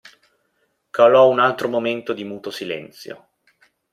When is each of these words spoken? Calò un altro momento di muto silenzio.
Calò 0.89 1.29
un 1.29 1.37
altro 1.39 1.67
momento 1.69 2.13
di 2.13 2.23
muto 2.23 2.49
silenzio. 2.49 3.33